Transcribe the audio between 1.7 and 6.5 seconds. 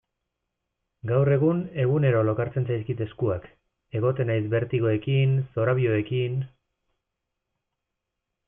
egunero lokartzen zaizkit eskuak, egoten naiz bertigoekin, zorabioekin...